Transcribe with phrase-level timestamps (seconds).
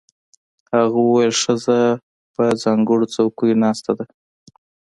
[0.75, 1.77] هغه وویل ښځه
[2.33, 4.05] پر ځانګړو څوکیو ناسته ده.